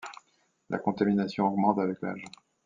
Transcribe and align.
La 0.71 0.79
contamination 0.79 1.45
augmente 1.47 1.77
avec 1.77 2.01
l'âge. 2.01 2.25